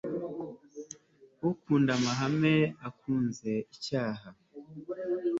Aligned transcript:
ukunda 1.49 1.89
amahane 1.97 2.53
aba 2.69 2.79
akunze 2.87 3.51
icyaha 3.75 4.27